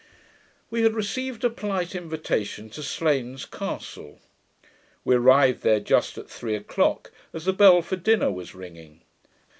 [0.71, 4.17] We had received a polite invitation to Slains castle.
[5.05, 9.01] We arrived there just at three o'clock, as the bell for dinner was ringing.